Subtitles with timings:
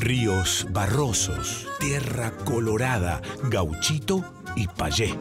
[0.00, 4.24] ríos barrosos, tierra colorada, gauchito
[4.56, 5.14] y payé,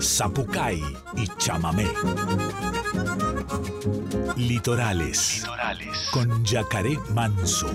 [0.00, 0.82] zapucay
[1.16, 1.86] y chamamé.
[4.36, 5.46] Litorales,
[6.12, 7.68] con yacaré manso.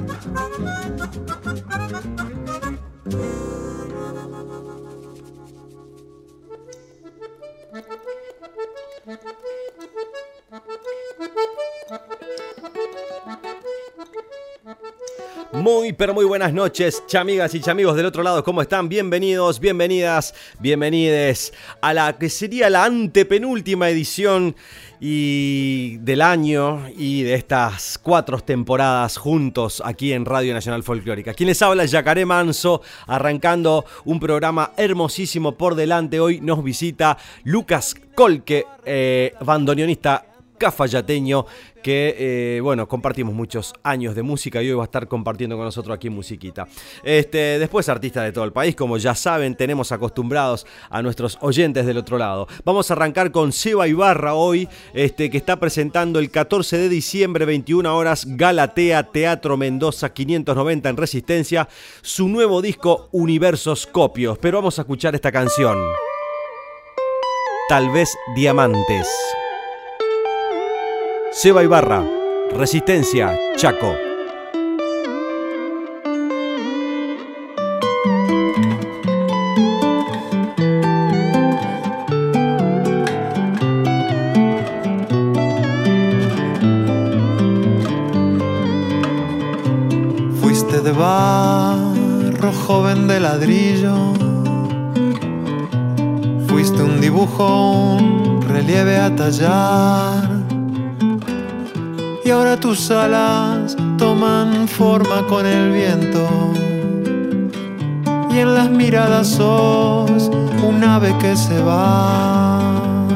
[15.76, 18.90] Muy, pero muy buenas noches, chamigas y chamigos del otro lado, ¿cómo están?
[18.90, 21.52] Bienvenidos, bienvenidas, bienvenides
[21.82, 24.56] a la que sería la antepenúltima edición
[25.00, 31.34] y del año y de estas cuatro temporadas juntos aquí en Radio Nacional Folclórica.
[31.34, 36.20] Quien les habla, Yacaré Manso, arrancando un programa hermosísimo por delante.
[36.20, 40.33] Hoy nos visita Lucas Colque, eh, bandoneonista
[40.64, 41.46] cafayateño
[41.84, 45.66] que, eh, bueno, compartimos muchos años de música y hoy va a estar compartiendo con
[45.66, 46.66] nosotros aquí musiquita.
[47.04, 51.86] Este, después artistas de todo el país, como ya saben, tenemos acostumbrados a nuestros oyentes
[51.86, 52.48] del otro lado.
[52.64, 57.44] Vamos a arrancar con Seba Ibarra hoy, este, que está presentando el 14 de diciembre,
[57.44, 61.68] 21 horas, Galatea Teatro Mendoza 590 en Resistencia,
[62.02, 64.38] su nuevo disco Universos Copios.
[64.38, 65.78] Pero vamos a escuchar esta canción.
[67.68, 69.10] Tal vez Diamantes.
[71.36, 72.06] Seba Ibarra,
[72.56, 73.96] Resistencia, Chaco.
[90.40, 94.14] Fuiste de barro, joven de ladrillo.
[96.48, 100.23] Fuiste un dibujo, un relieve a tallar
[102.26, 106.54] y ahora tus alas toman forma con el viento.
[108.32, 110.32] Y en las miradas sos
[110.64, 113.08] un ave que se va.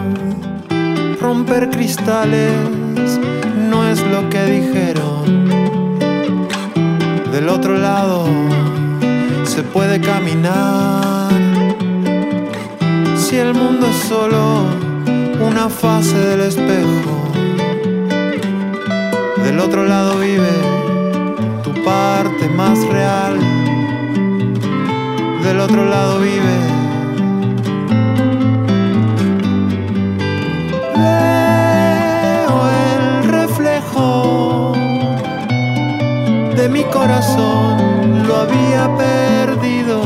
[1.22, 2.54] Romper cristales
[3.70, 5.48] no es lo que dijeron.
[7.32, 8.26] Del otro lado
[9.46, 11.32] se puede caminar.
[13.16, 14.66] Si el mundo es solo
[15.40, 17.17] una fase del espejo
[19.48, 20.52] del otro lado vive
[21.64, 23.40] tu parte más real.
[25.42, 26.58] Del otro lado vive.
[30.96, 32.58] Veo
[32.90, 34.74] el reflejo
[36.58, 39.97] de mi corazón, lo había perdido.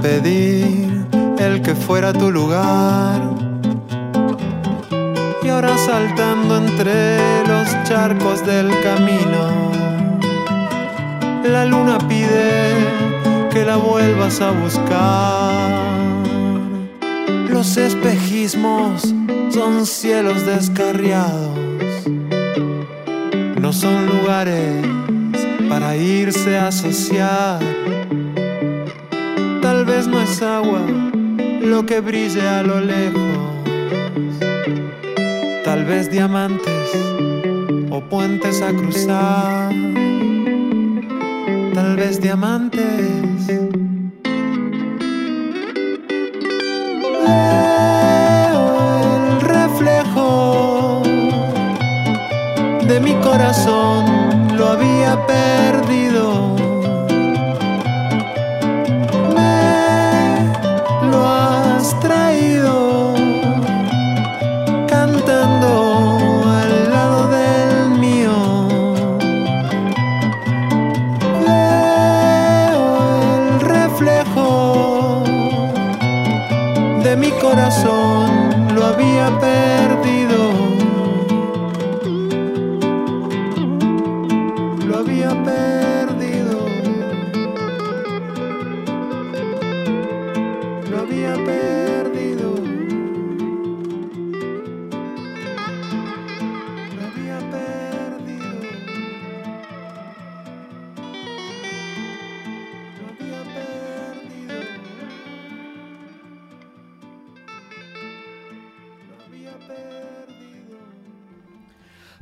[0.00, 1.06] Pedir
[1.38, 3.20] el que fuera tu lugar.
[5.42, 9.70] Y ahora saltando entre los charcos del camino,
[11.44, 12.74] la luna pide
[13.50, 15.80] que la vuelvas a buscar.
[17.48, 19.14] Los espejismos
[19.50, 21.58] son cielos descarriados,
[23.60, 24.86] no son lugares
[25.68, 27.60] para irse a saciar.
[29.62, 30.80] Tal vez no es agua
[31.60, 33.38] lo que brille a lo lejos.
[35.64, 36.90] Tal vez diamantes
[37.90, 39.72] o puentes a cruzar.
[41.74, 43.46] Tal vez diamantes.
[49.40, 51.02] Reflejo
[52.88, 54.04] de mi corazón
[54.56, 56.19] lo había perdido.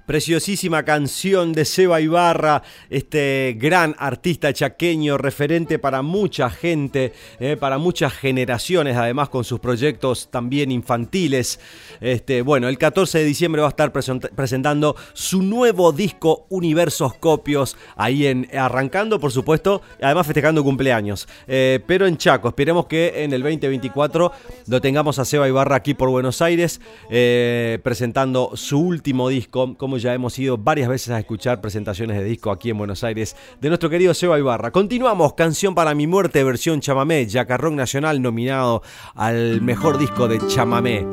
[0.08, 7.76] Preciosísima canción de Seba Ibarra, este gran artista chaqueño, referente para mucha gente, eh, para
[7.76, 11.60] muchas generaciones, además con sus proyectos también infantiles.
[12.00, 17.76] Este, bueno, el 14 de diciembre va a estar presentando su nuevo disco Universos Copios,
[17.94, 21.28] ahí en arrancando, por supuesto, además festejando cumpleaños.
[21.46, 24.32] Eh, pero en Chaco, esperemos que en el 2024
[24.68, 29.97] lo tengamos a Seba Ibarra aquí por Buenos Aires, eh, presentando su último disco, como
[29.98, 33.68] ya hemos ido varias veces a escuchar presentaciones de disco aquí en Buenos Aires de
[33.68, 34.70] nuestro querido Seba Ibarra.
[34.70, 38.82] Continuamos, Canción para mi muerte, versión chamamé, Yacarrón Nacional nominado
[39.14, 41.06] al mejor disco de chamamé.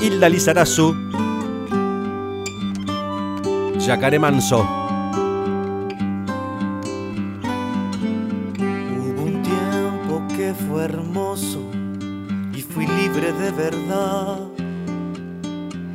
[0.00, 0.94] Hilda Lizarazu,
[3.78, 4.66] Yacaré Manso.
[8.58, 11.70] Hubo un tiempo que fue hermoso
[12.54, 14.67] y fui libre de verdad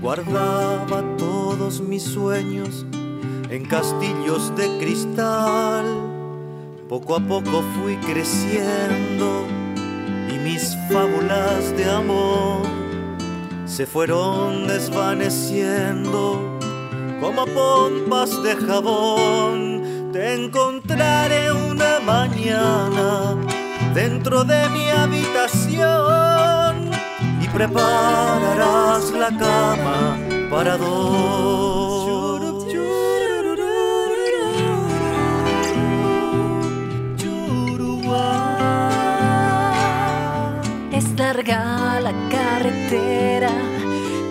[0.04, 2.86] guardaba todos mis sueños
[3.50, 5.86] en castillos de cristal.
[6.90, 9.46] Poco a poco fui creciendo
[10.30, 12.64] y mis fábulas de amor
[13.66, 16.60] se fueron desvaneciendo
[17.22, 20.12] como pompas de jabón.
[20.12, 23.38] Te encontraré una mañana
[23.96, 26.63] dentro de mi habitación
[27.54, 30.18] prepararás la cama
[30.50, 32.14] para dos.
[40.92, 43.52] Es larga la carretera.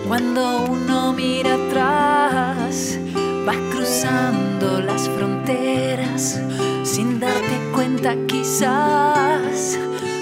[0.07, 2.97] Cuando uno mira atrás,
[3.45, 6.39] vas cruzando las fronteras
[6.83, 9.77] sin darte cuenta quizás.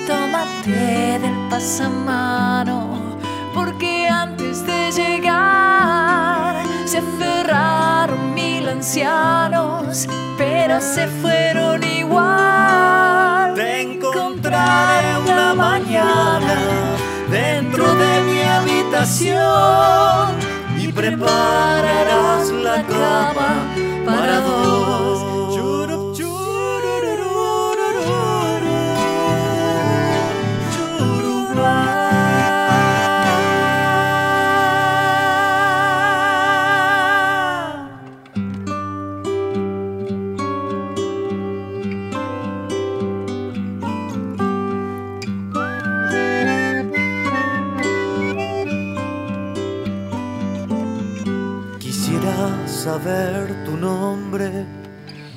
[0.07, 2.90] Tómate del pasamano,
[4.21, 10.07] antes de llegar se aferraron mil ancianos,
[10.37, 13.53] pero se fueron igual.
[13.55, 16.55] Te encontraré una mañana
[17.31, 19.31] dentro de mi habitación
[20.77, 23.51] y prepararás la cama
[24.05, 25.30] para dos.
[53.01, 54.65] Saber tu nombre,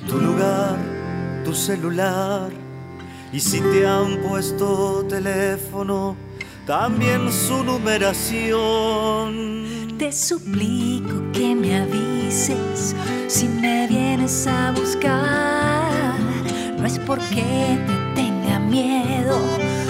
[0.07, 0.77] tu lugar,
[1.43, 2.51] tu celular.
[3.31, 6.15] Y si te han puesto teléfono,
[6.65, 8.57] también su numeración.
[9.97, 12.95] Te suplico que me avises
[13.27, 16.19] si me vienes a buscar.
[16.77, 19.39] No es porque te tenga miedo,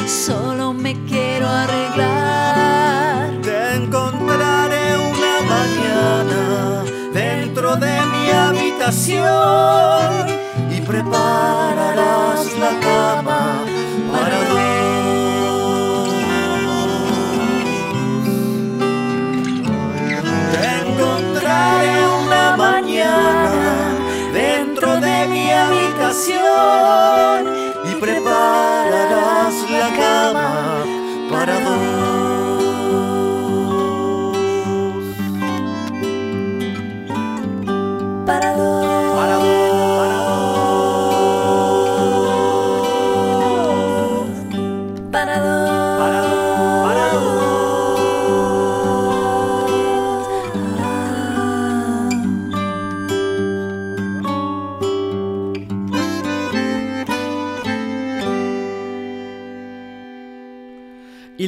[0.08, 2.65] solo me quiero arreglar.
[8.88, 13.64] Y prepararás la cama
[14.12, 14.60] para dos.
[20.52, 21.96] Te encontraré
[22.28, 23.96] una mañana
[24.32, 27.05] dentro de mi habitación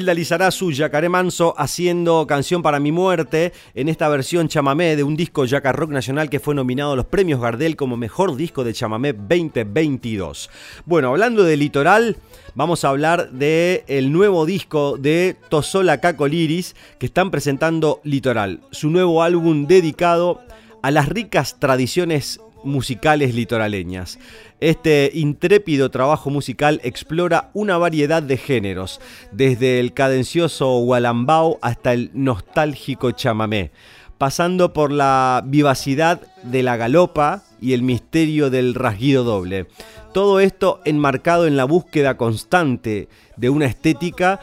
[0.08, 5.18] Hilda su Yacaré Manso haciendo Canción para mi muerte en esta versión chamamé de un
[5.18, 8.74] disco Yaca Rock Nacional que fue nominado a los premios Gardel como mejor disco de
[8.74, 10.50] chamamé 2022.
[10.86, 12.16] Bueno, hablando de litoral,
[12.56, 18.90] vamos a hablar del el nuevo disco de Tosola Cacoliris que están presentando Litoral, su
[18.90, 20.40] nuevo álbum dedicado
[20.82, 24.20] a las ricas tradiciones musicales litoraleñas.
[24.60, 32.12] Este intrépido trabajo musical explora una variedad de géneros, desde el cadencioso gualambao hasta el
[32.14, 33.72] nostálgico chamamé,
[34.18, 39.68] pasando por la vivacidad de la galopa y el misterio del rasguido doble.
[40.14, 44.40] Todo esto enmarcado en la búsqueda constante de una estética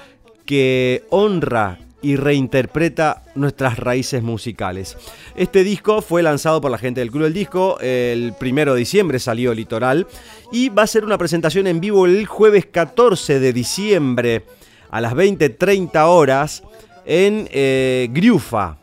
[0.47, 4.99] que honra y reinterpreta nuestras raíces musicales.
[5.37, 9.19] Este disco fue lanzado por la gente del Club del Disco, el primero de diciembre
[9.19, 10.07] salió Litoral
[10.53, 14.45] y va a ser una presentación en vivo el jueves 14 de diciembre
[14.91, 16.63] a las 20.30 horas
[17.07, 18.77] en eh, Griufa,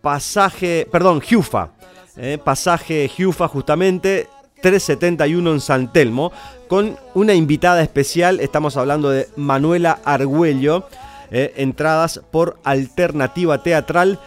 [0.00, 1.70] pasaje, perdón, Giufa,
[2.16, 4.26] eh, pasaje Giufa justamente
[4.62, 6.32] 371 en San Telmo,
[6.66, 10.88] con una invitada especial, estamos hablando de Manuela Argüello,
[11.30, 14.18] eh, entradas por Alternativa Teatral,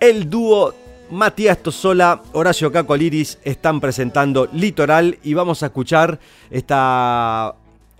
[0.00, 0.74] el dúo
[1.10, 6.18] Matías Tosola, Horacio Cacoliris están presentando Litoral y vamos a escuchar
[6.50, 7.54] esta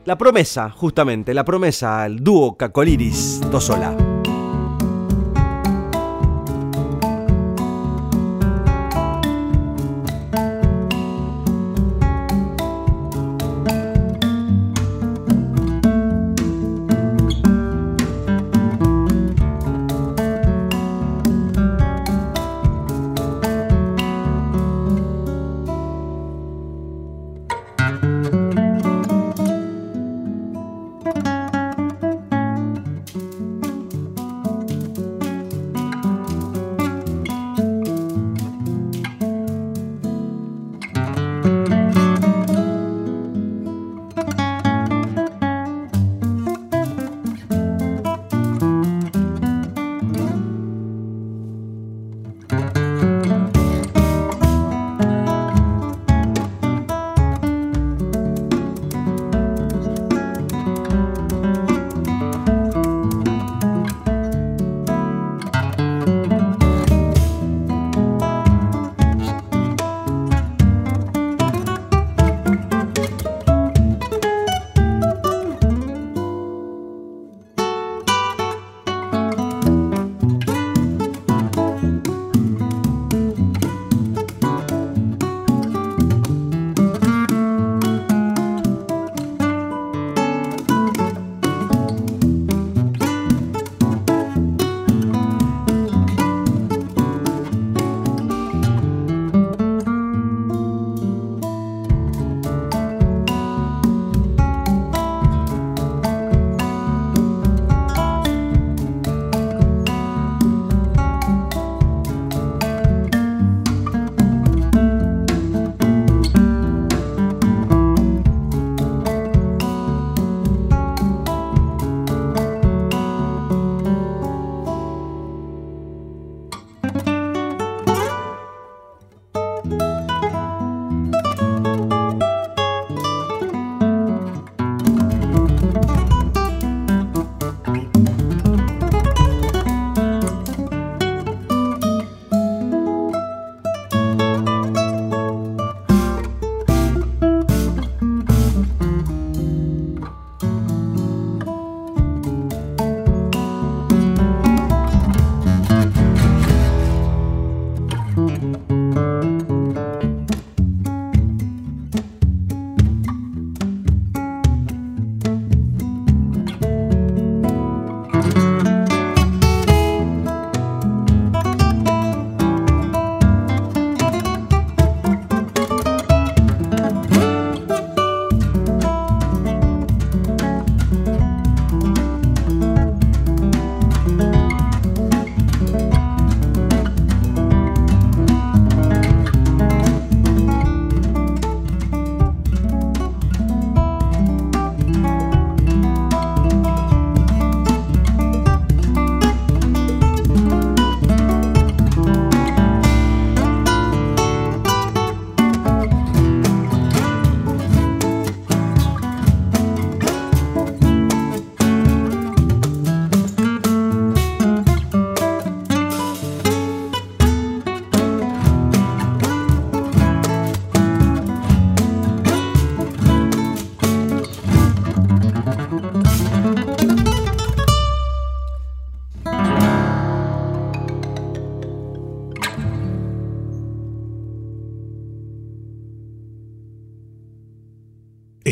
[0.04, 4.11] la promesa, justamente, la promesa, el dúo Cacoliris Tosola.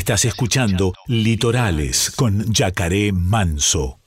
[0.00, 3.99] Estás escuchando Litorales con Yacaré Manso.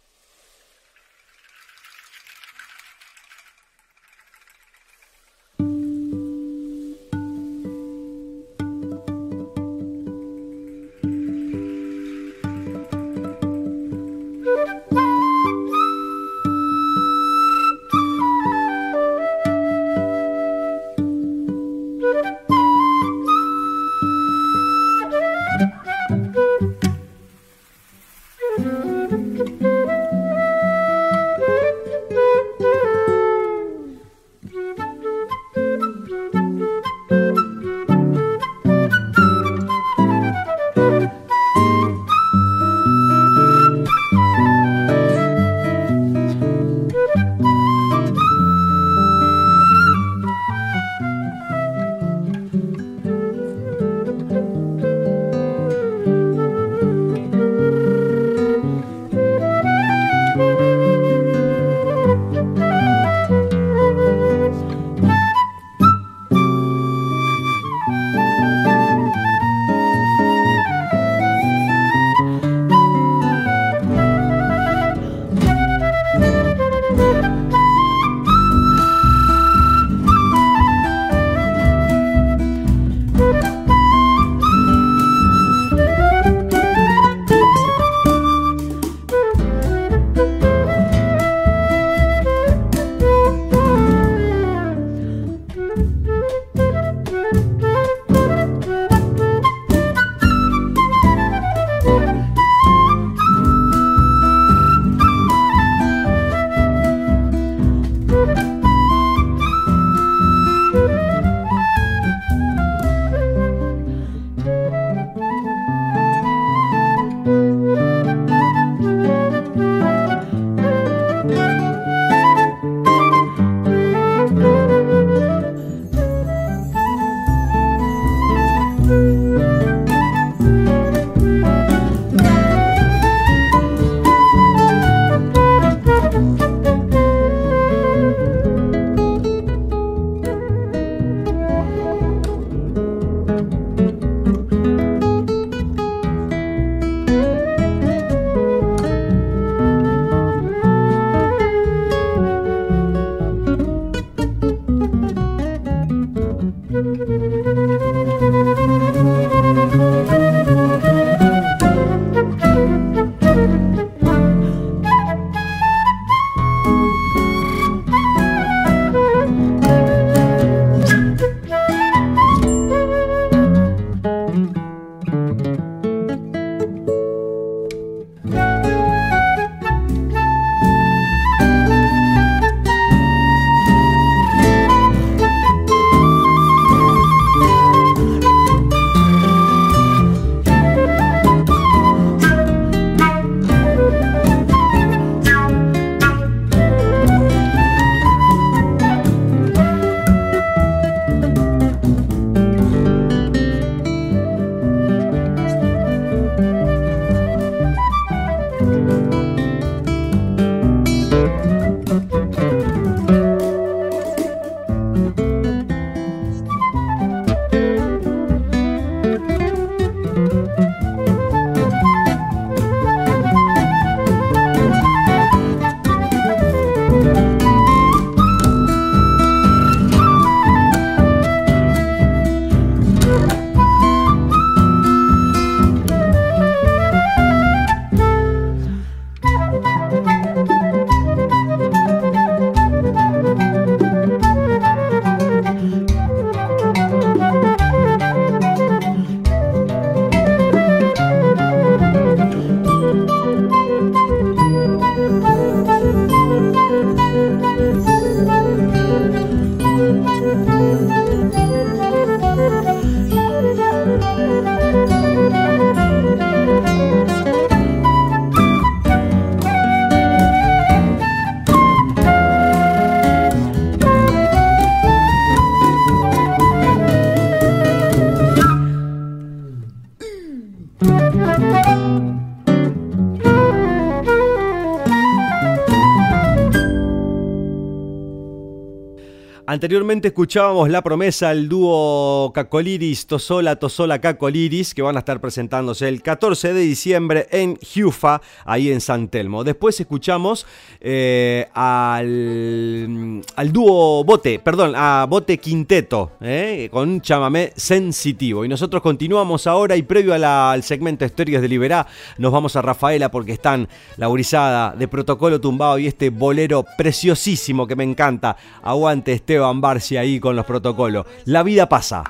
[289.54, 295.88] Anteriormente escuchábamos La Promesa, el dúo Cacoliris, Tosola, Tosola, Cacoliris, que van a estar presentándose
[295.88, 299.44] el 14 de diciembre en Jufa, ahí en San Telmo.
[299.44, 300.48] Después escuchamos
[300.82, 308.44] eh, al, al dúo Bote, perdón, a Bote Quinteto, eh, con chamamé sensitivo.
[308.44, 311.86] Y nosotros continuamos ahora y previo al segmento Historias de Liberá,
[312.18, 317.68] nos vamos a Rafaela porque están la gurizada de Protocolo Tumbado y este bolero preciosísimo
[317.68, 318.36] que me encanta.
[318.64, 319.60] Aguante este Esteban
[319.98, 321.06] ahí con los protocolos.
[321.26, 322.04] La vida pasa.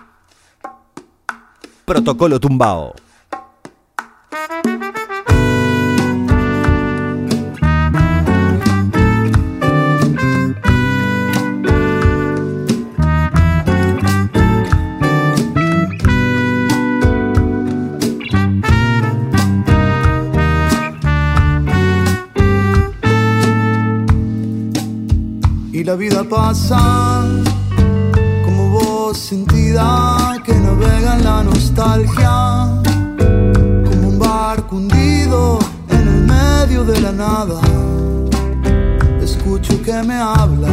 [1.85, 2.93] Protocolo tumbado.
[25.83, 27.25] La vida pasa
[28.45, 32.81] como voz sentida que navega en la nostalgia,
[33.17, 37.59] como un barco hundido en el medio de la nada.
[39.21, 40.69] Escucho que me habla.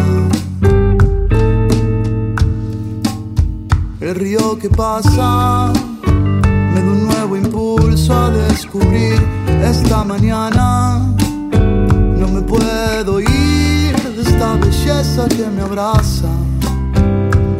[4.01, 5.73] El río que pasa
[6.07, 9.21] me da un nuevo impulso a descubrir
[9.61, 11.05] esta mañana.
[12.17, 13.80] No me puedo ir
[14.41, 16.31] esta belleza que me abraza,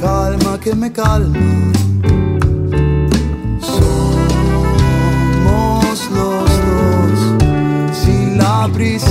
[0.01, 1.39] calma que me calma.
[3.61, 4.91] Somos
[6.11, 7.21] los dos
[7.93, 9.10] sin la prisa,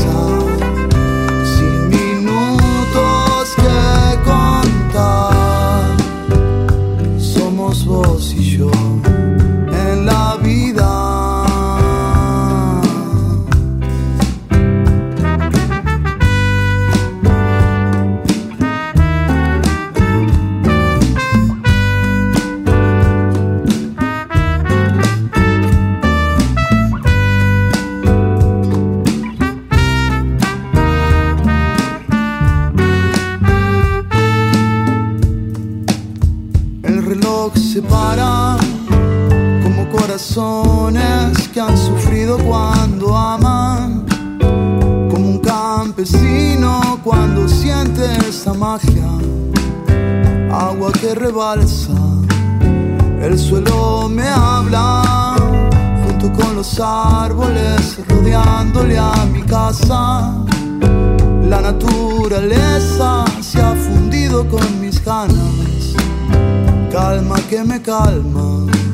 [67.49, 68.88] que me calma.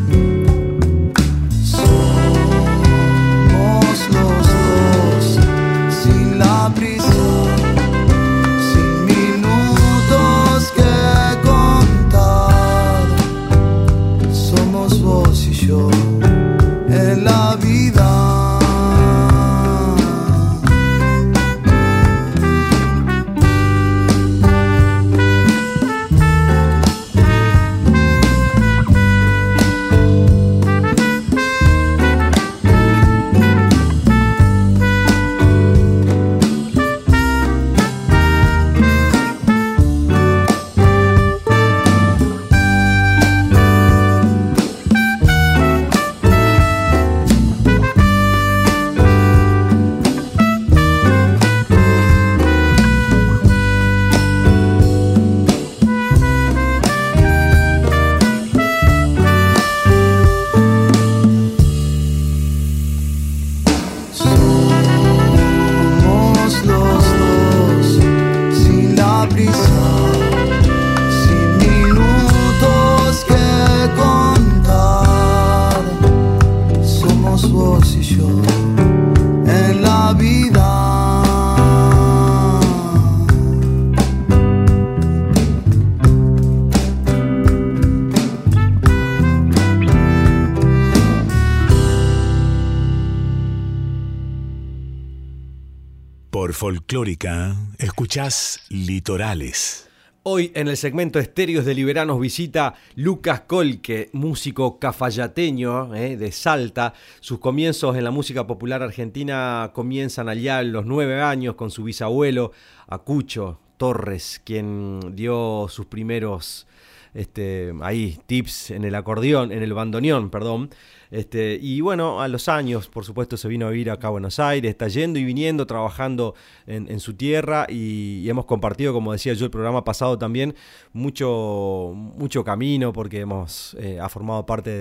[98.69, 99.89] Litorales.
[100.23, 106.31] Hoy en el segmento Estéreos de Liberá nos visita Lucas Colque, músico cafayateño eh, de
[106.31, 106.93] Salta.
[107.19, 111.83] Sus comienzos en la música popular argentina comienzan allá a los nueve años con su
[111.83, 112.53] bisabuelo
[112.87, 116.67] Acucho Torres, quien dio sus primeros
[117.15, 120.69] este, ahí tips en el acordeón, en el bandoneón, perdón.
[121.11, 124.37] Este, y bueno, a los años, por supuesto, se vino a vivir acá a Buenos
[124.37, 126.35] Aires, está yendo y viniendo, trabajando
[126.67, 130.55] en, su tierra y, hemos compartido, como decía yo, el programa pasado también,
[130.91, 134.71] mucho, mucho camino porque hemos, eh, ha formado parte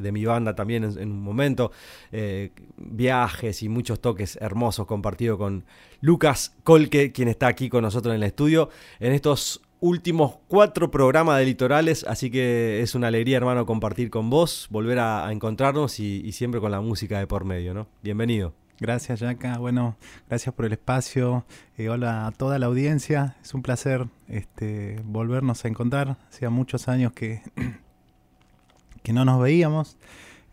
[0.00, 1.72] de, mi banda también en, un momento,
[2.10, 5.64] eh, viajes y muchos toques hermosos compartidos con
[6.00, 11.40] Lucas Colque, quien está aquí con nosotros en el estudio, en estos últimos cuatro programas
[11.40, 16.30] de Litorales, así que es una alegría, hermano, compartir con vos, volver a, encontrarnos y,
[16.30, 17.88] siempre con la música de por medio, ¿no?
[18.00, 18.54] Bienvenido.
[18.78, 19.58] Gracias, Yaka.
[19.58, 19.96] Bueno,
[20.28, 21.44] gracias por el espacio.
[21.76, 23.36] Eh, hola a toda la audiencia.
[23.42, 26.16] Es un placer este, volvernos a encontrar.
[26.28, 27.42] Hacía muchos años que,
[29.02, 29.96] que no nos veíamos.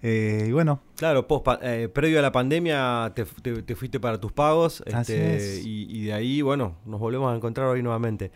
[0.02, 0.82] Eh, y bueno.
[0.96, 1.28] Claro,
[1.62, 3.26] eh, previo a la pandemia te,
[3.76, 7.84] fuiste para tus pagos este, y, y, de ahí, bueno, nos volvemos a encontrar hoy
[7.84, 8.32] nuevamente.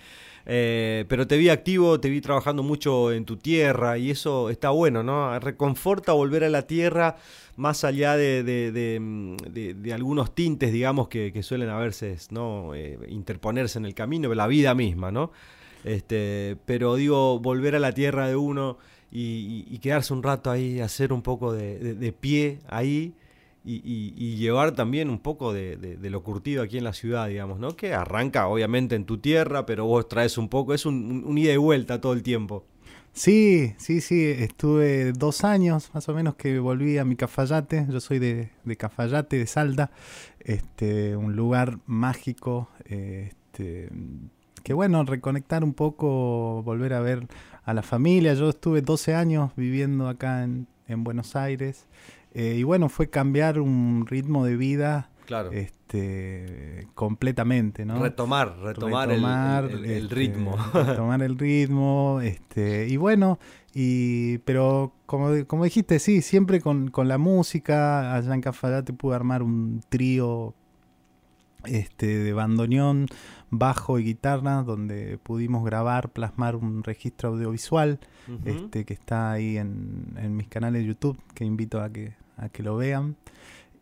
[0.46, 4.72] Eh, pero te vi activo, te vi trabajando mucho en tu tierra y eso está
[4.72, 5.40] bueno, ¿no?
[5.40, 7.16] Reconforta volver a la tierra
[7.56, 12.76] más allá de, de, algunos tintes, digamos, que, suelen haberse, ¿no?
[12.76, 15.32] Eh, interponerse en el camino, de la vida misma, ¿no?
[15.84, 18.78] Este, pero digo, volver a la tierra de uno
[19.12, 23.14] y quedarse un rato ahí, hacer un poco de, pie ahí
[23.66, 27.76] y, llevar también un poco de, lo curtido aquí en la ciudad, digamos, ¿no?
[27.76, 31.58] Que arranca obviamente en tu tierra, pero vos traes un poco, es un, ida y
[31.58, 32.66] vuelta todo el tiempo.
[33.14, 38.00] Sí, sí, sí, estuve dos años más o menos que volví a mi Cafayate, yo
[38.00, 39.92] soy de, Cafayate, de Salda,
[40.40, 43.90] este, un lugar mágico, este,
[44.64, 47.28] que bueno, reconectar un poco, volver a ver
[47.66, 51.86] a la familia, yo estuve 12 años viviendo acá en Buenos Aires,
[52.34, 55.52] eh, y bueno, fue cambiar un ritmo de vida claro.
[55.52, 58.02] este, completamente, ¿no?
[58.02, 59.12] Retomar, retomar,
[59.70, 60.58] el, este, ritmo.
[60.74, 63.40] Retomar el ritmo, este, y bueno,
[63.74, 69.16] y, pero como, como dijiste, sí, siempre con, con la música, allá en Cafayate pude
[69.16, 70.56] armar un trío
[71.66, 73.08] este, de bandoneón,
[73.50, 78.00] bajo y guitarra, donde pudimos grabar, plasmar un registro audiovisual,
[78.46, 82.50] este, que está ahí en, en, mis canales de YouTube, que invito a que, a
[82.50, 83.16] que lo vean.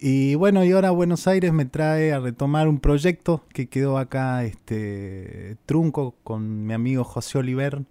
[0.03, 4.43] Y bueno, y ahora Buenos Aires me trae a retomar un proyecto que quedó acá
[4.43, 7.83] este trunco con mi amigo José Oliver.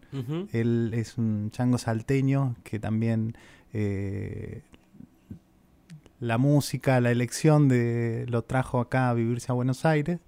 [0.53, 3.37] Él es un chango salteño que también
[3.73, 4.63] eh,
[6.19, 10.19] la música, la elección de lo trajo acá a vivirse a Buenos Aires.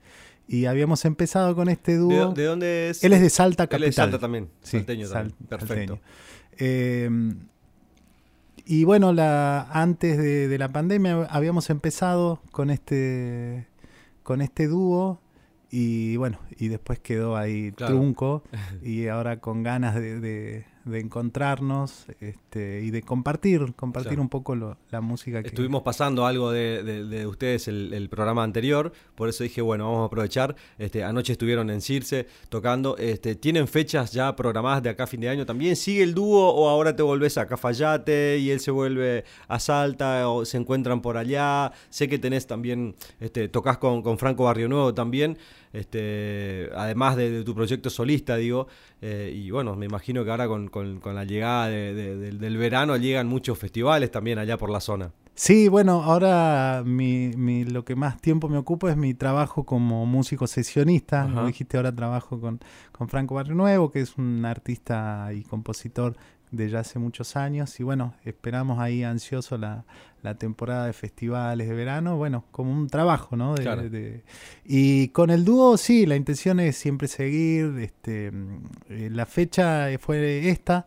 [0.47, 2.33] Y habíamos empezado con este dúo.
[2.33, 3.03] ¿De, dónde es?
[3.03, 3.83] Él es de Salta Capital.
[3.83, 5.37] Él es de Salta también, salteño también.
[5.49, 5.99] Perfecto.
[6.59, 7.11] Eh,
[8.65, 13.67] y bueno, la, antes de, la pandemia habíamos empezado con este,
[14.23, 15.21] con este dúo
[15.71, 18.45] y bueno, y después quedó ahí trunco
[18.85, 25.01] y ahora con ganas de, de encontrarnos este, y de compartir, compartir un poco la
[25.01, 25.49] música que...
[25.49, 30.55] Estuvimos pasando algo de, ustedes el, programa anterior, por eso dije, bueno, vamos a aprovechar.
[30.79, 32.97] Este, anoche estuvieron en Circe tocando.
[32.99, 35.77] Este, ¿Tienen fechas ya programadas de acá a fin de año también?
[35.77, 40.29] ¿Sigue el dúo o ahora te volvés a Cafayate y él se vuelve a Salta
[40.29, 41.73] o se encuentran por allá?
[41.91, 45.39] Sé que tenés también, este, tocas con, con Franco Barrio Nuevo también
[45.73, 48.69] este, además de, tu proyecto solista, digo,
[49.01, 50.71] eh, y bueno, me imagino que ahora con,
[51.05, 55.13] la llegada del verano llegan muchos festivales también allá por la zona.
[55.35, 60.47] Sí, bueno, ahora mi, lo que más tiempo me ocupa es mi trabajo como músico
[60.47, 61.23] sesionista.
[61.23, 62.61] Como dijiste, ahora trabajo con,
[62.93, 66.17] con Franco Barrio Nuevo, que es un artista y compositor
[66.53, 69.85] de ya hace muchos años y bueno, esperamos ahí ansioso la,
[70.23, 73.55] la temporada de festivales de verano, bueno, como un trabajo, ¿no?
[74.65, 78.31] y con el dúo sí, la intención es siempre seguir, este,
[78.89, 80.87] eh, la fecha fue esta,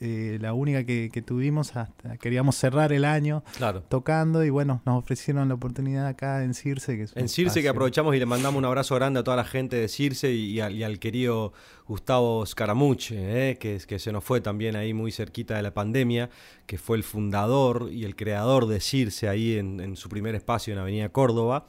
[0.00, 3.42] eh, la única que, tuvimos, hasta, queríamos cerrar el año
[3.88, 6.96] tocando y bueno, nos ofrecieron la oportunidad acá en Circe.
[6.96, 9.74] Que en Circe que aprovechamos y le mandamos un abrazo grande a toda la gente
[9.76, 11.52] de Circe y, al, querido
[11.88, 16.30] Gustavo Scaramucci, eh, que, que se nos fue también ahí muy cerquita de la pandemia,
[16.66, 20.78] que fue el fundador y el creador de Circe ahí en, su primer espacio en
[20.78, 21.66] Avenida Córdoba.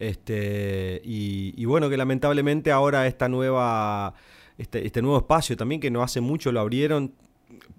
[0.00, 4.14] Este, y, bueno, que lamentablemente ahora esta nueva...
[4.56, 7.12] Este, este, nuevo espacio también que no hace mucho lo abrieron,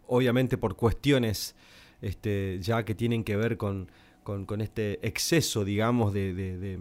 [0.09, 1.55] obviamente por cuestiones
[2.01, 3.89] este, ya que tienen que ver con,
[4.23, 6.79] con, este exceso, digamos, de,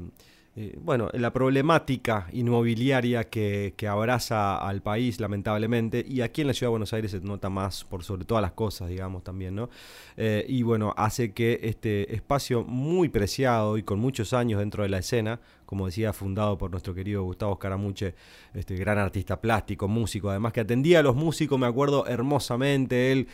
[0.60, 6.66] eh, bueno, la problemática inmobiliaria que, abraza al país, lamentablemente, y aquí en la Ciudad
[6.66, 9.70] de Buenos Aires se nota más por sobre todas las cosas, digamos, también, ¿no?
[10.16, 14.88] Eh, y bueno, hace que este espacio muy preciado y con muchos años dentro de
[14.88, 18.16] la escena, como decía, fundado por nuestro querido Gustavo Scaramuche,
[18.52, 23.28] este gran artista plástico, músico, además que atendía a los músicos, me acuerdo hermosamente, él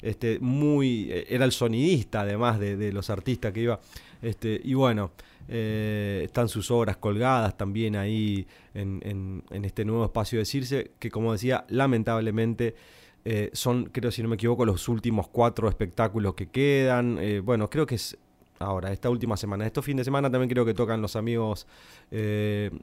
[0.00, 3.80] este, muy, era el sonidista además de, de los artistas que iba,
[4.22, 5.10] este, y bueno,
[5.52, 11.32] eh, están sus obras colgadas también ahí en, este nuevo espacio de Circe, que como
[11.32, 12.76] decía, lamentablemente
[13.24, 17.18] eh, son, creo si no me equivoco, los últimos cuatro espectáculos que quedan.
[17.20, 18.16] Eh, bueno, creo que es
[18.60, 19.66] ahora, esta última semana.
[19.66, 21.66] Estos fin de semana también creo que tocan los amigos,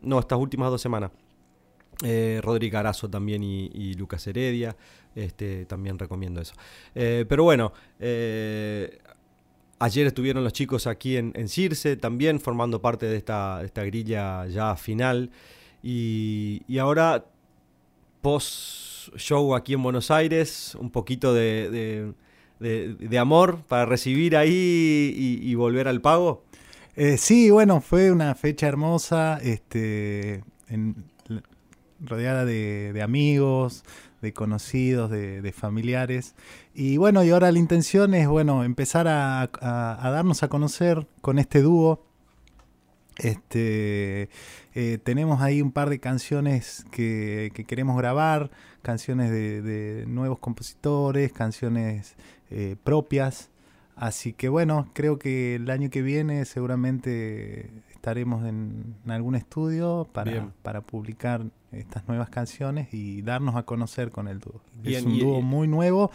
[0.01, 1.11] no, estas últimas dos semanas.
[2.41, 4.75] Rodrigo Arazo también y, Lucas Heredia,
[5.15, 6.53] este, también recomiendo eso.
[6.93, 7.71] pero bueno,
[9.79, 15.29] Ayer estuvieron los chicos aquí en, Circe, también formando parte de esta, grilla ya final.
[15.83, 17.25] Y, ahora,
[18.21, 22.11] post show aquí en Buenos Aires, un poquito de,
[23.19, 26.43] amor para recibir ahí y, volver al pago.
[26.95, 30.43] Eh, sí, bueno, fue una fecha hermosa, este,
[31.99, 33.83] rodeada de amigos,
[34.21, 36.35] de conocidos, de, familiares.
[36.73, 41.61] Y bueno, y ahora la intención es, bueno, empezar a, darnos a conocer con este
[41.61, 42.03] dúo.
[43.17, 44.29] Este,
[44.75, 48.51] eh, tenemos ahí un par de canciones que, queremos grabar,
[48.81, 52.15] canciones de, nuevos compositores, canciones
[52.51, 53.49] eh, propias.
[53.95, 60.49] Así que bueno, creo que el año que viene seguramente estaremos en, algún estudio para,
[60.61, 64.61] para, publicar estas nuevas canciones y darnos a conocer con el dúo.
[64.83, 66.11] es un dúo muy nuevo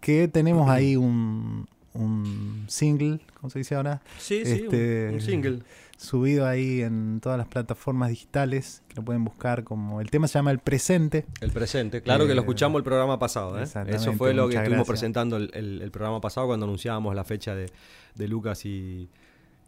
[0.00, 4.02] que tenemos ahí un, un single, ¿cómo se dice ahora?
[4.18, 5.62] Sí, sí, un, este, single.
[5.98, 10.02] Subido ahí en todas las plataformas digitales, que lo pueden buscar como...
[10.02, 11.24] El tema se llama El Presente.
[11.40, 13.58] El Presente, claro que lo eh, escuchamos el programa pasado.
[13.58, 13.66] ¿eh?
[13.86, 17.70] Eso fue lo que estuvimos presentando el, el, programa pasado cuando anunciábamos la fecha de,
[18.14, 19.08] de Lucas y,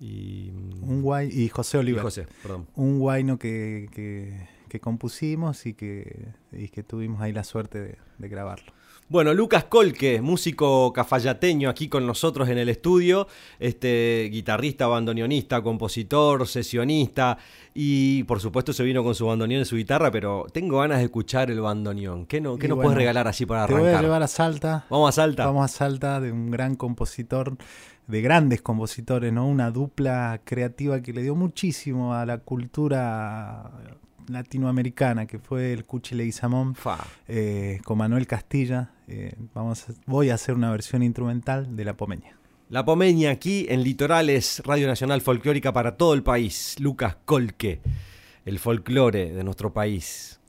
[0.00, 2.02] y, un guay, y José Oliver.
[2.02, 2.66] José, perdón.
[2.76, 3.88] Un guayno que,
[4.68, 8.72] que, compusimos y que, y que tuvimos ahí la suerte de, grabarlo.
[9.10, 13.26] Bueno, Lucas Colque, músico cafayateño aquí con nosotros en el estudio,
[13.58, 17.38] este guitarrista, bandoneonista, compositor, sesionista
[17.72, 21.04] y por supuesto se vino con su bandoneón y su guitarra, pero tengo ganas de
[21.04, 22.26] escuchar el bandoneón.
[22.26, 23.82] ¿Qué, no, qué nos puedes regalar así para arrancar?
[23.82, 24.84] Te voy a llevar a Salta.
[24.90, 25.46] Vamos a Salta.
[25.46, 27.56] Vamos a Salta de un gran compositor
[28.08, 29.46] de grandes compositores, ¿no?
[29.46, 33.70] Una dupla creativa que le dio muchísimo a la cultura
[34.28, 36.74] latinoamericana, que fue el Cuchi Leguizamón,
[37.28, 38.90] eh, con Manuel Castilla.
[39.06, 42.38] Eh, vamos voy a hacer una versión instrumental de La Pomeña.
[42.70, 46.76] La Pomeña aquí en Litorales, Radio Nacional Folclórica para todo el país.
[46.80, 47.80] Lucas Colque,
[48.44, 50.40] el folclore de nuestro país.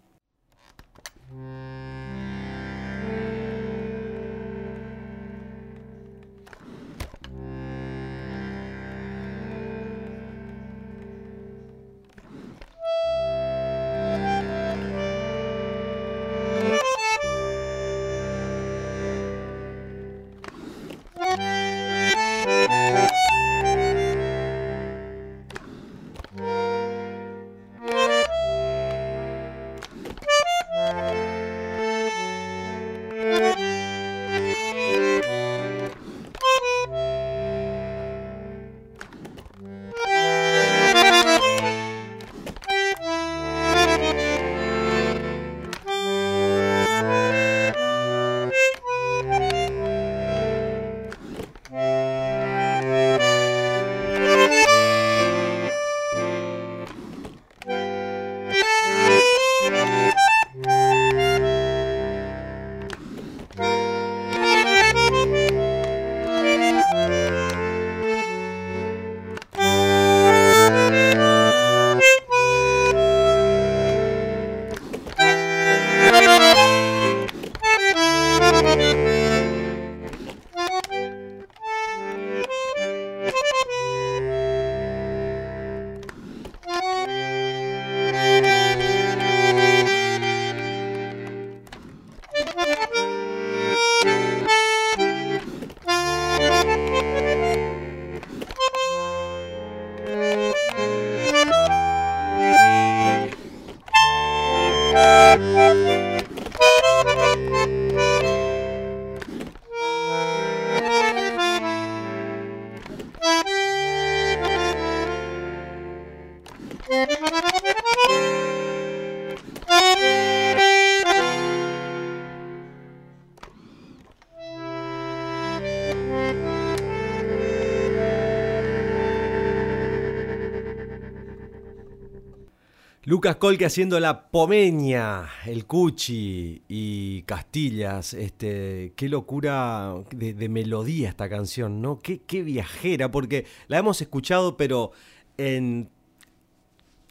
[133.19, 138.13] Lucas Colque haciendo la pomeña, el cuchi y Castillas.
[138.13, 141.99] Este, qué locura de, melodía esta canción, ¿no?
[141.99, 144.93] Qué, viajera, porque la hemos escuchado, pero
[145.37, 145.89] en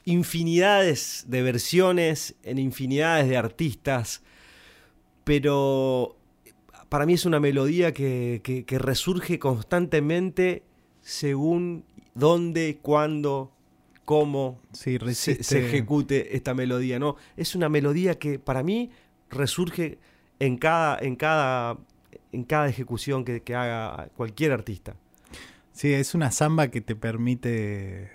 [0.06, 4.22] infinidades de versiones, en infinidades de artistas,
[5.24, 6.16] pero
[6.88, 10.62] para mí es una melodía que, que- que resurge constantemente
[11.02, 11.84] según
[12.14, 13.52] dónde, cuándo,
[14.08, 17.16] cómo Sí, se, ejecute esta melodía, ¿no?
[17.36, 18.88] Es una melodía que para mí
[19.28, 19.98] resurge
[20.38, 21.76] en cada, en cada,
[22.32, 24.96] en cada ejecución que, que haga cualquier artista.
[25.72, 28.10] Sí, es una samba que te permite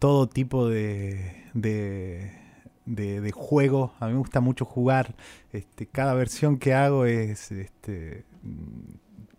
[0.00, 2.32] todo tipo de, de,
[2.86, 3.94] de- de juego.
[4.00, 5.14] A mí me gusta mucho jugar.
[5.52, 8.24] Este, cada versión que hago es este,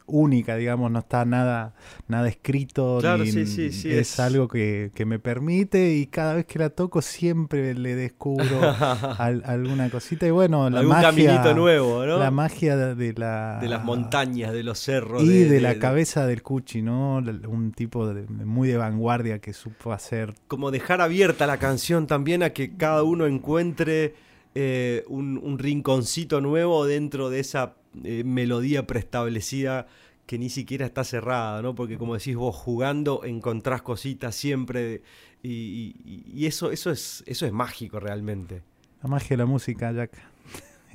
[0.10, 1.74] única, digamos, no está nada,
[2.07, 2.97] nada escrito.
[2.99, 6.45] Claro, ni- sí, sí, sí, es, es- algo que, que me permite y cada vez
[6.45, 8.60] que la toco siempre le descubro
[9.18, 10.28] al- alguna cosita.
[10.28, 12.18] Y bueno, la Algún magia, caminito nuevo, ¿no?
[12.20, 15.24] la magia de la, de las montañas, de los cerros.
[15.24, 17.18] y de, la cabeza del Cuchi, ¿no?
[17.18, 20.34] Un tipo de- muy de vanguardia que supo hacer.
[20.47, 24.14] Como dejar abierta la canción también a que cada uno encuentre
[24.55, 29.88] eh, un, un rinconcito nuevo dentro de esa eh, melodía preestablecida
[30.26, 31.74] que ni siquiera está cerrada, ¿no?
[31.74, 35.02] Porque como decís vos, jugando encontrás cositas siempre
[35.42, 38.62] y, y- y eso, eso, es, eso es mágico realmente.
[39.02, 40.12] La magia de la música, Jack.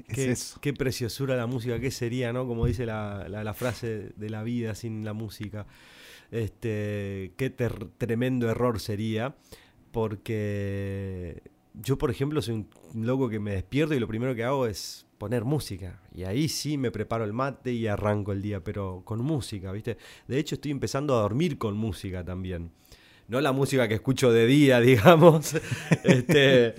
[0.09, 0.59] Es Qué, eso.
[0.61, 2.47] qué preciosura la música, qué sería, ¿no?
[2.49, 5.67] Como dice la, la- la frase de la vida sin la música.
[6.33, 9.37] Este, qué ter- tremendo error sería,
[9.93, 11.43] porque
[11.75, 15.07] yo, por ejemplo, soy un loco que me despierto y lo primero que hago es
[15.25, 16.03] poner música.
[16.15, 19.97] Y ahí sí me preparo el mate y arranco el día, pero con música, ¿viste?
[20.29, 22.73] De hecho, estoy empezando a dormir con música también.
[23.29, 25.55] No la música que escucho de día, digamos.
[26.05, 26.75] este,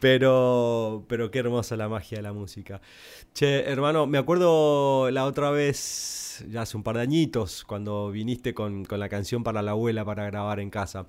[0.00, 2.80] pero, pero qué hermosa la magia de la música.
[3.32, 8.54] Che, hermano, me acuerdo la otra vez, ya hace un par de añitos, cuando viniste
[8.54, 11.06] con, con la canción para la abuela para grabar en casa,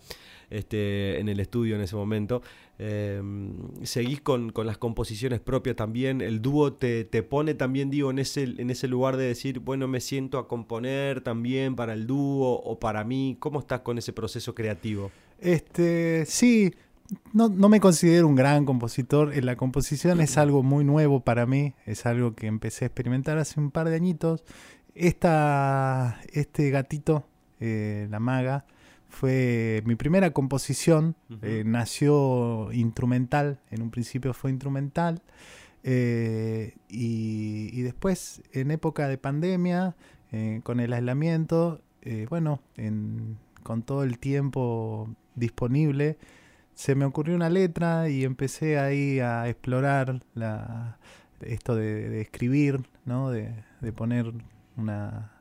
[0.50, 2.41] este, en el estudio en ese momento.
[2.78, 3.22] Eh,
[3.84, 6.22] seguís con, con las composiciones propias también.
[6.22, 9.88] El dúo te, te pone también, digo, en ese, en ese lugar de decir, bueno,
[9.88, 13.38] me siento a componer también para el dúo o para mí.
[13.39, 15.12] ¿Cómo estás con ese proceso creativo?
[15.39, 16.74] Este, sí,
[17.34, 19.34] no, no me considero un gran compositor.
[19.34, 21.74] En la composición es algo muy nuevo para mí.
[21.86, 24.43] Es algo que empecé a experimentar hace un par de añitos.
[24.96, 27.28] Esta, este gatito,
[27.60, 28.66] eh, la maga,
[29.16, 31.16] fue mi primera composición.
[31.41, 35.22] Eh, nació instrumental, en un principio fue instrumental.
[35.88, 39.95] eh, y, y después, en época de pandemia,
[40.32, 41.82] eh, con el aislamiento,
[42.30, 46.18] bueno, en- con todo el tiempo disponible,
[46.76, 50.97] se me ocurrió una letra y empecé ahí a explorar la,
[51.41, 53.30] esto de, de escribir, ¿no?
[53.32, 54.32] De, de poner
[54.78, 55.32] una.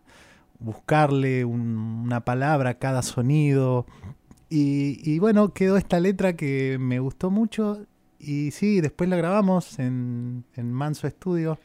[0.64, 3.86] Buscarle un- una palabra a cada sonido.
[4.50, 7.86] Y, y bueno, quedó esta letra que me gustó mucho.
[8.18, 11.58] Y sí, después la grabamos en, en Manso Studio,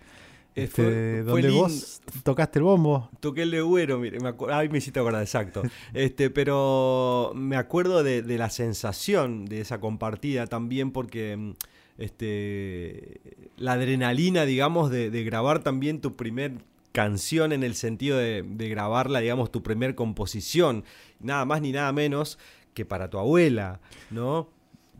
[0.55, 3.09] Eh, este, fue- donde vos tocaste el bombo.
[3.21, 5.61] Toqué el legüero, mire, me acu- ay, me hiciste acordar, exacto.
[5.93, 11.51] Este, pero me acuerdo de, de la sensación de esa compartida también porque mm,
[11.97, 13.21] este,
[13.57, 16.53] la adrenalina, digamos, de, de grabar también tu primer
[16.91, 20.83] canción en el sentido de, de grabarla, digamos, tu primer composición,
[21.19, 22.39] nada más ni nada menos
[22.73, 23.79] que para tu abuela,
[24.09, 24.49] ¿no?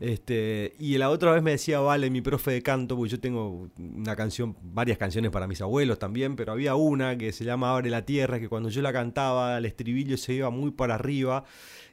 [0.00, 3.68] Este, y la otra vez me decía, vale, mi profe de canto, porque yo tengo
[3.76, 7.90] una canción, varias canciones para mis abuelos también, pero había una que se llama Abre
[7.90, 11.44] la Tierra, que cuando yo la cantaba, el estribillo se iba muy para arriba,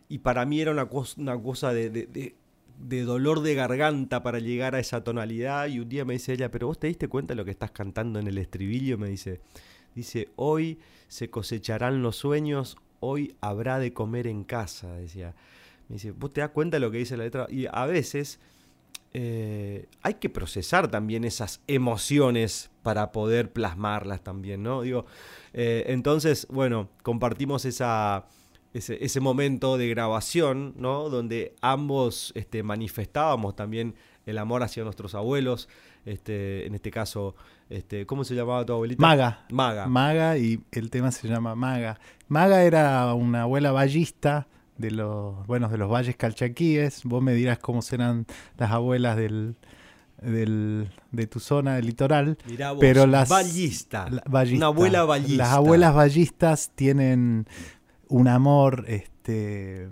[0.08, 4.80] y para mí era una, cos- una cosa de dolor de garganta para llegar a
[4.80, 7.44] esa tonalidad, y un día me dice ella, pero vos te diste cuenta de lo
[7.44, 9.42] que estás cantando en el estribillo, me dice,
[9.96, 15.36] dice, hoy se cosecharán los sueños, hoy habrá de comer en casa, decía.
[15.90, 17.48] Me dice, ¿vos te das cuenta de lo que dice la letra?
[17.50, 18.40] Y a veces
[19.14, 24.82] eh, hay que procesar también esas emociones para poder plasmarlas también, ¿no?
[24.82, 25.06] Digo,
[25.54, 28.28] eh, entonces, bueno, compartimos esa,
[28.74, 31.10] ese, ese momento de grabación, ¿no?
[31.10, 35.70] Donde ambos este, manifestábamos también el amor hacia nuestros abuelos.
[36.06, 37.36] Este, en este caso,
[37.70, 39.02] este, ¿cómo se llamaba tu abuelita?
[39.02, 39.46] Maga.
[39.52, 39.88] Maga.
[39.88, 42.00] Maga y el tema se llama Maga.
[42.28, 44.48] Maga era una abuela ballista
[44.78, 47.02] de los, bueno, de los valles calchaquíes.
[47.04, 48.26] Vos me dirás cómo serán
[48.58, 49.56] las abuelas del,
[50.22, 52.38] del, de tu zona del litoral.
[52.48, 54.08] Mirá vos, pero las ballista.
[54.10, 54.58] la- ballista.
[54.70, 55.44] Una abuela ballista.
[55.44, 57.48] Las abuelas ballistas tienen
[58.08, 59.90] un amor este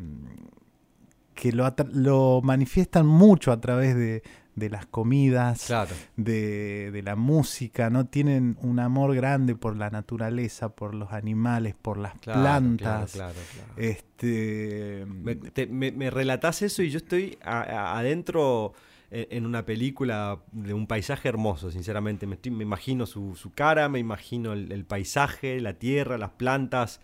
[1.34, 4.24] que lo, lo manifiestan mucho a través de,
[4.56, 5.94] de las comidas, Claro.
[6.16, 8.06] de, de la música, ¿no?
[8.08, 13.12] Tienen un amor grande por la naturaleza, por los animales, por las Claro, plantas.
[13.12, 13.82] Claro, claro, claro.
[14.26, 18.74] Este Me, te- me- me relatás eso y yo estoy a- a- adentro
[19.12, 22.26] en, en una película de un paisaje hermoso, sinceramente.
[22.28, 26.32] Me, estoy- me imagino su, su cara, me imagino el, el paisaje, la tierra, las
[26.32, 27.02] plantas,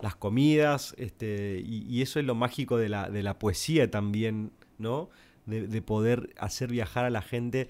[0.00, 4.52] las comidas, este, y, y eso es lo mágico de la, de la poesía también,
[4.78, 5.10] ¿no?
[5.46, 7.68] De, de poder hacer viajar a la gente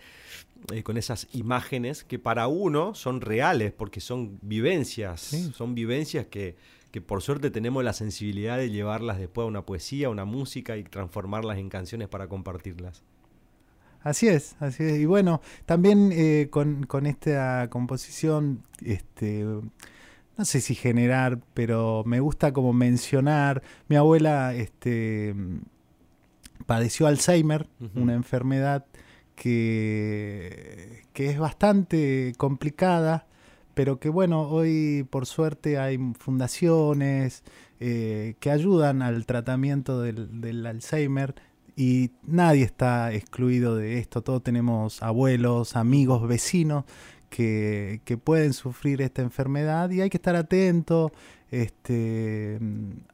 [0.72, 5.52] eh, con esas imágenes que para uno son reales, porque son vivencias, Sí.
[5.56, 6.54] son vivencias que,
[6.90, 10.76] que por suerte tenemos la sensibilidad de llevarlas después a una poesía, a una música
[10.76, 13.02] y transformarlas en canciones para compartirlas.
[14.02, 14.98] Así es, así es.
[14.98, 22.20] Y bueno, también eh, con, con esta composición, este, no sé si generar, pero me
[22.20, 23.62] gusta como mencionar.
[23.88, 25.34] Mi abuela este,
[26.72, 28.86] padeció Alzheimer, una enfermedad
[29.34, 33.26] que, que es bastante complicada,
[33.74, 37.44] pero que bueno, hoy por suerte hay fundaciones
[37.78, 41.34] eh, que ayudan al tratamiento del, del Alzheimer
[41.76, 44.22] y nadie está excluido de esto.
[44.22, 46.84] Todos tenemos abuelos, amigos, vecinos
[47.28, 51.12] que, que pueden sufrir esta enfermedad y hay que estar atento
[51.53, 52.59] este,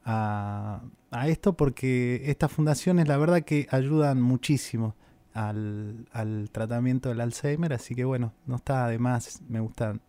[0.05, 0.81] a,
[1.11, 4.95] a esto porque estas fundaciones la verdad que ayudan muchísimo
[5.33, 9.99] al, al tratamiento del Alzheimer, así que bueno, no está de más, me gusta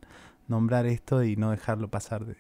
[0.49, 2.37] nombrar esto y no dejarlo pasar de-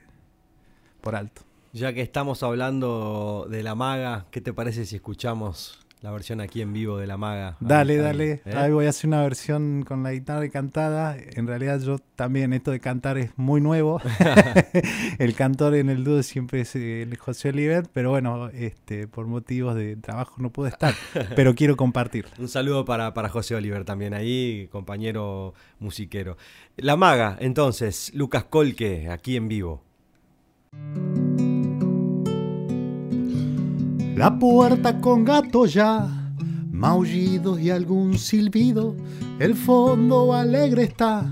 [1.00, 1.42] por alto.
[1.72, 6.62] Ya que estamos hablando de la maga, ¿qué te parece si escuchamos la versión aquí
[6.62, 7.56] en vivo de la maga?
[7.60, 8.42] Dale, Ahí, dale.
[8.44, 8.56] ahí, ¿eh?
[8.56, 11.16] Ahí voy a hacer una versión con la guitarra y cantada.
[11.18, 14.00] En realidad yo también, esto de cantar es muy nuevo.
[15.18, 19.26] el cantor en el dúo siempre es eh, el José Oliver, pero bueno, este, por
[19.26, 20.94] motivos de trabajo no pude estar,
[21.36, 22.26] pero quiero compartir.
[22.38, 26.36] Un saludo para, para José Oliver también ahí, compañero musiquero.
[26.76, 29.82] La maga, entonces, Lucas Colque, aquí en vivo.
[34.16, 36.06] La puerta con gato ya,
[36.70, 38.94] maullidos y algún silbido,
[39.38, 41.24] el fondo alegre está,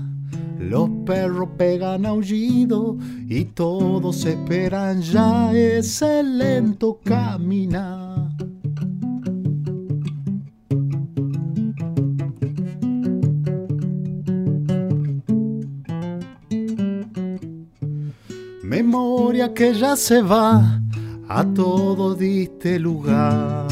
[0.59, 8.29] los perros pegan aullido y todos esperan ya ese lento caminar.
[18.63, 20.78] Memoria que ya se va,
[21.29, 23.67] a todo diste lugar.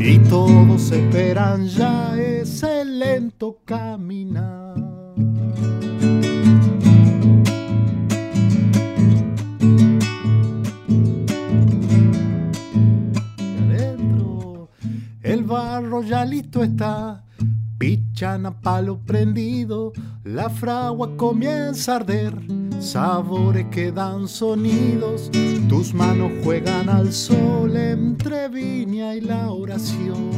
[0.00, 4.65] Y todos esperan ya ese lento caminar.
[15.86, 17.22] El barro ya listo está,
[17.78, 19.92] pichana palo prendido,
[20.24, 22.34] la fragua comienza a arder,
[22.80, 25.30] sabores que dan sonidos,
[25.68, 30.30] tus manos juegan al sol entre viña y la oración.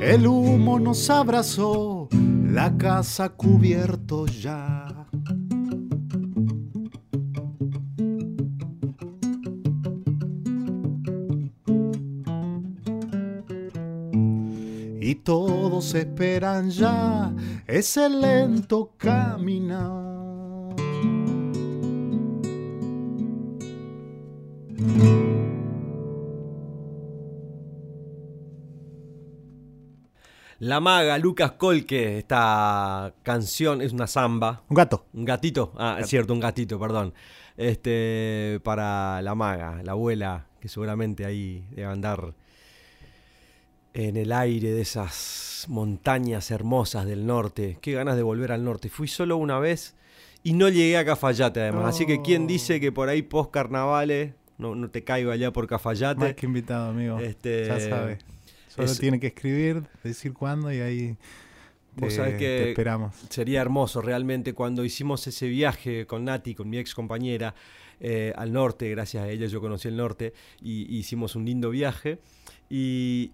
[0.00, 2.08] El humo nos abrazó,
[2.56, 4.88] la casa cubierto ya.
[14.98, 17.30] Y todos esperan ya
[17.66, 20.05] ese lento caminar.
[30.58, 34.62] La maga, Lucas Colque, esta canción es una samba.
[34.68, 35.06] Un gato.
[35.12, 37.12] Un gatito, ah, es cierto, un gatito, perdón.
[37.58, 42.34] Este, para la maga, la abuela, que seguramente ahí debe andar
[43.92, 47.78] en el aire de esas montañas hermosas del norte.
[47.82, 48.88] Qué ganas de volver al norte.
[48.88, 49.94] Fui solo una vez
[50.42, 51.94] y no llegué a Cafayate además.
[51.94, 55.64] Así que quién dice que por ahí post carnavales no, no te caigo allá por
[55.64, 56.34] Más Cafayate.
[56.34, 57.18] que invitado, amigo.
[57.18, 58.18] Este, ya sabe.
[58.76, 61.16] Solo es- tiene que escribir, decir cuándo y ahí
[61.96, 63.14] Vos sabés te, que te esperamos.
[63.30, 67.54] Sería hermoso realmente cuando hicimos ese viaje con Nati, con mi ex compañera,
[68.00, 71.70] eh, al norte, gracias a ella yo conocí el norte, y, y hicimos un lindo
[71.70, 72.18] viaje.
[72.68, 73.32] Y,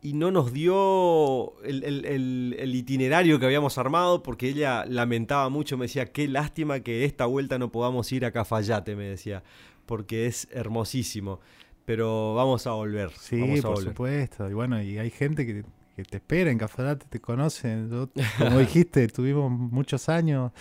[0.00, 5.48] y no nos dio el, el- el- el itinerario que habíamos armado porque ella lamentaba
[5.48, 9.42] mucho, me decía, qué lástima que esta vuelta no podamos ir a Cafayate, me decía,
[9.86, 11.40] porque es hermosísimo.
[11.88, 13.10] Pero vamos a volver.
[13.18, 13.88] Sí, vamos a por volver.
[13.92, 14.50] supuesto.
[14.50, 15.64] Y bueno, y hay gente que,
[15.96, 17.88] que te espera en Cafadate, te conocen.
[17.90, 20.52] Yo, como dijiste, tuvimos muchos años.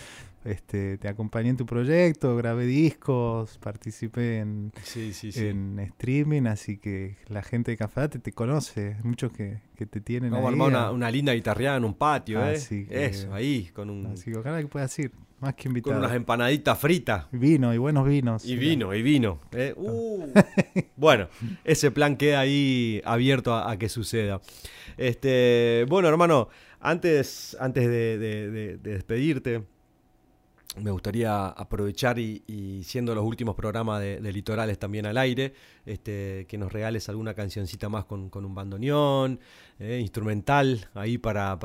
[0.48, 5.45] Este, te acompañé en tu proyecto, grabé discos, participé en, Sí, sí, sí.
[5.48, 10.32] en streaming, así que la gente de Cafadate te conoce, muchos que, que te tienen
[10.32, 12.58] Vamos a armar una, una linda guitarreada en un patio, ¿eh?
[12.70, 16.00] Que- Eso, ahí, con, un, Así que ojalá que puedas ir, más que con invitado.
[16.00, 17.26] unas empanaditas fritas.
[17.34, 18.45] Vino y buenos vinos.
[18.45, 19.41] Y vino, y vino.
[19.52, 19.74] ¿eh?
[19.78, 20.32] Uh.
[20.95, 21.28] bueno,
[21.66, 24.39] ese plan queda ahí abierto a, a que suceda.
[24.98, 26.48] Este, bueno, hermano,
[26.80, 29.64] antes, antes de, de- de- de despedirte,
[30.82, 35.53] me gustaría aprovechar y, y siendo los últimos programas de, Litorales también al aire,
[35.86, 39.39] este, que nos regales alguna cancioncita más con, un bandoneón,
[39.80, 41.57] eh, instrumental, ahí para,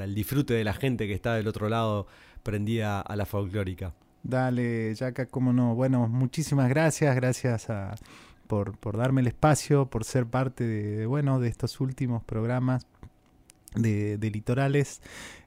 [0.00, 2.06] el disfrute de la gente que está del otro lado
[2.42, 3.94] prendida a la folclórica.
[4.22, 5.74] Dale, Yaka, cómo no.
[5.74, 7.94] Bueno, muchísimas gracias, gracias a,
[8.46, 12.86] por, por darme el espacio, por ser parte de, de, bueno, de estos últimos programas
[13.82, 15.00] de, de litorales.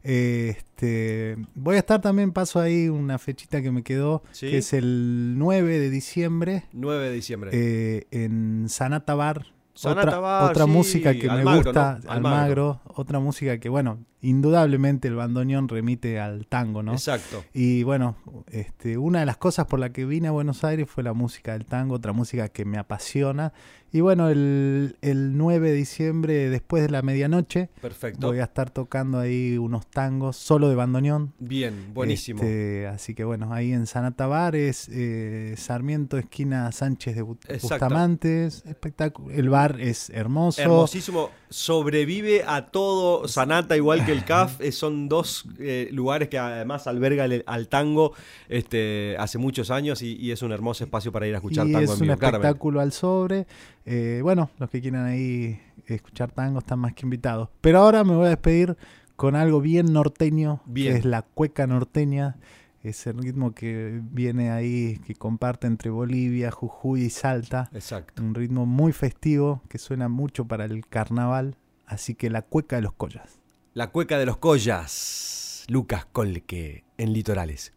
[0.04, 4.50] Eh, este, voy a estar también, paso ahí una fechita que me quedó, Sí.
[4.50, 7.52] que es el 9 de diciembre 9 de diciembre.
[7.54, 9.46] eh, en Sanata Bar.
[9.74, 12.12] Sanata otra, Bar, otra sí, música que me Almagro, gusta, ¿no?
[12.12, 16.92] Almagro, otra música que, bueno, indudablemente el bandoneón remite al tango, ¿no?
[16.92, 17.44] Exacto.
[17.54, 18.18] Y bueno,
[18.48, 21.54] este, una de las cosas por la que vine a Buenos Aires fue la música
[21.54, 23.54] del tango, otra música que me apasiona.
[23.94, 28.28] Y bueno, el, el 9 de diciembre, después de la medianoche, Perfecto.
[28.28, 31.34] voy a estar tocando ahí unos tangos solo de bandoneón.
[31.40, 32.42] Bien, buenísimo.
[32.42, 37.22] Este, así que bueno, ahí en Sanata Bar es eh, Sarmiento, esquina Sánchez de.
[37.22, 38.64] Bustamantes.
[38.66, 39.32] Espectáculo.
[39.34, 40.62] El bar es hermoso.
[40.62, 41.30] Hermosísimo.
[41.50, 44.62] Sobrevive a todo Sanata, igual que el CAF.
[44.62, 48.14] Eh, son dos eh, lugares que además albergan el- al tango
[48.48, 51.74] este, hace muchos años y, y es un hermoso espacio para ir a escuchar y
[51.74, 52.18] tango es en un vivo.
[52.18, 52.48] claramente.
[52.48, 53.48] espectáculo al sobre.
[53.86, 57.50] Eh, bueno, los que quieran ahí escuchar tango están más que invitados.
[57.62, 58.78] Pero ahora me voy a despedir
[59.16, 60.94] con algo bien norteño, Bien.
[60.94, 62.38] que es la cueca norteña.
[62.84, 67.70] Ese ritmo que viene ahí, que comparte entre Bolivia, Jujuy y Salta.
[67.74, 68.24] Exacto.
[68.24, 71.58] Un ritmo muy festivo que suena mucho para el carnaval.
[71.86, 73.40] Así que la cueca de los collas.
[73.74, 75.66] La cueca de los collas.
[75.68, 77.74] Lucas Colque en Litorales.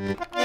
[0.00, 0.39] Mm-hmm.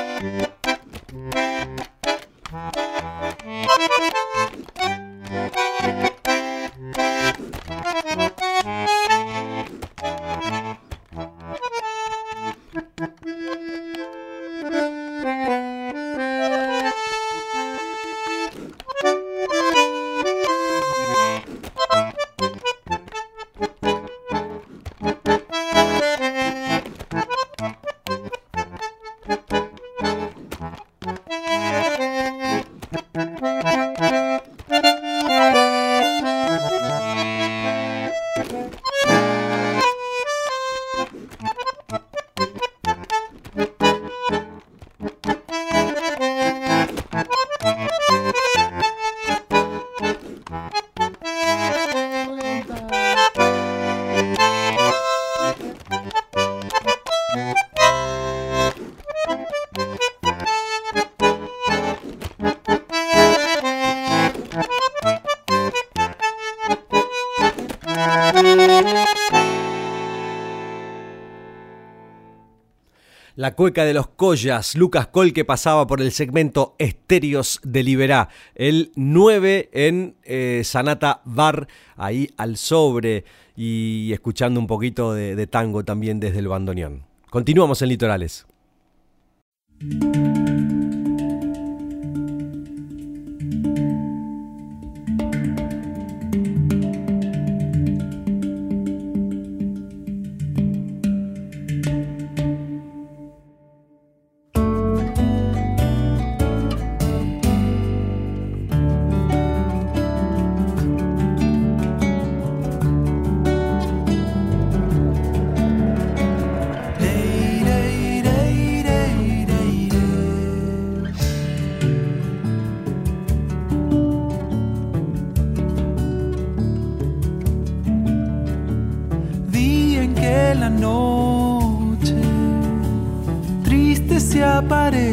[73.45, 78.29] La cueca de los collas, Lucas Col que pasaba por el segmento Estéreos de Liberá,
[78.55, 83.23] el 9 en eh, Sanata Bar, ahí al sobre
[83.55, 87.03] y escuchando un poquito de, de tango también desde el bandoneón.
[87.29, 88.47] Continuamos en Litorales.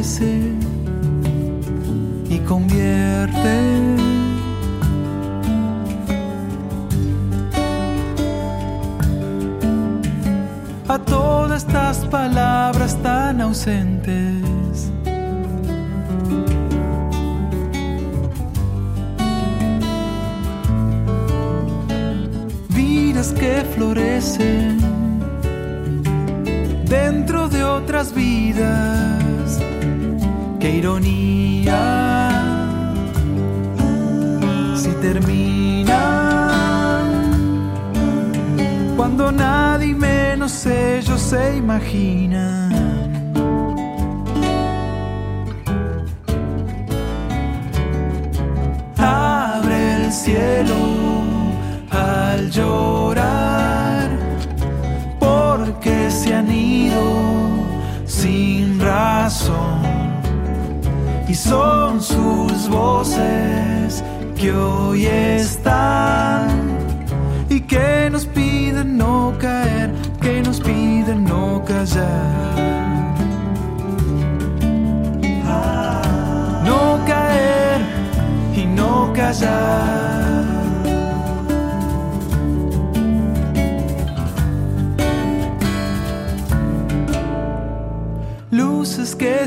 [0.02, 0.61] places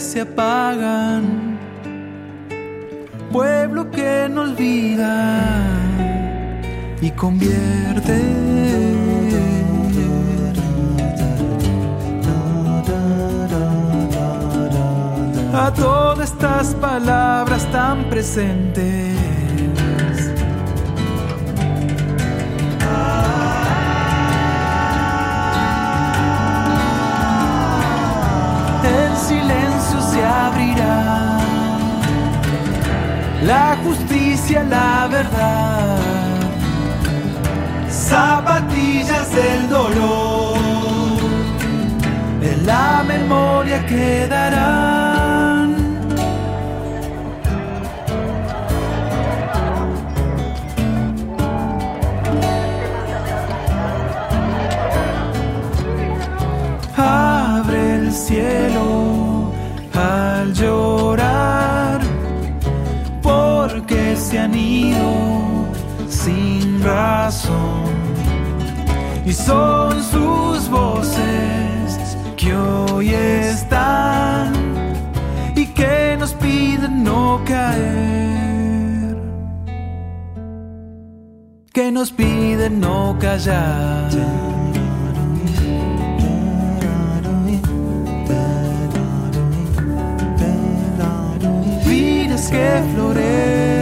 [0.06, 1.58] se apagan,
[3.32, 5.64] pueblo que no olvida
[7.02, 8.22] y convierte.
[15.54, 19.25] A todas estas palabras tan presentes.
[33.46, 36.00] La justicia, la verdad.
[37.88, 40.58] Zapatillas del dolor.
[42.42, 45.05] En la memoria quedarán.
[64.38, 65.68] Han ido
[66.10, 67.86] sin razón
[69.26, 74.54] y son sus voces que hoy están
[75.56, 79.18] y que nos piden no caer.
[81.74, 84.10] Que nos piden no callar.
[92.52, 93.75] Que florecen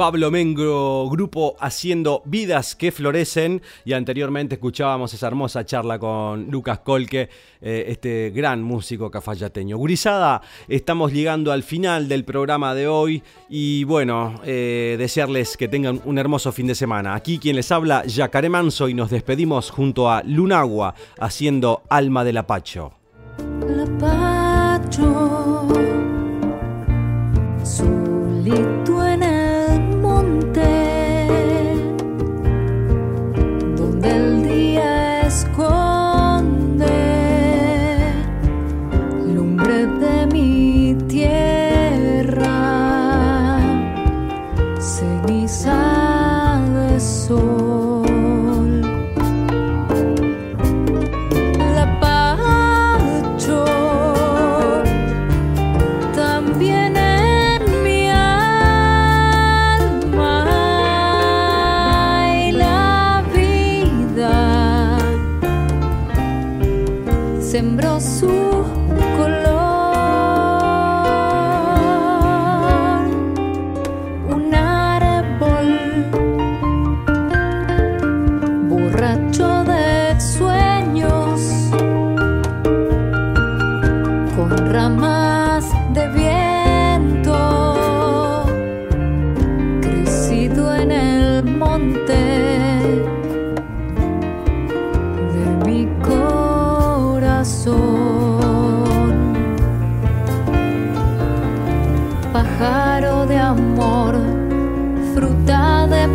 [0.00, 3.60] Pablo Mengro, grupo haciendo vidas que florecen.
[3.84, 7.28] Y anteriormente escuchábamos esa hermosa charla con Lucas Colque,
[7.60, 9.76] eh, este gran músico cafayateño.
[9.76, 13.22] Gurizada, estamos llegando al final del programa de hoy.
[13.50, 17.14] Y bueno, eh, desearles que tengan un hermoso fin de semana.
[17.14, 22.38] Aquí quien les habla, Yacaré Manso, y nos despedimos junto a Lunagua haciendo Alma del
[22.38, 22.94] Apacho.
[24.90, 25.49] Solito
[35.30, 35.79] School.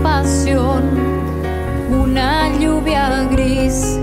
[0.06, 0.84] pasión,
[1.89, 3.97] una lluvia gris.